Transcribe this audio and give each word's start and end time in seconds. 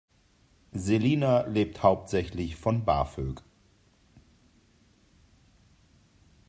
Selina 0.73 1.41
lebt 1.45 1.83
hauptsächlich 1.83 2.55
von 2.55 2.83
BAföG. 2.85 3.43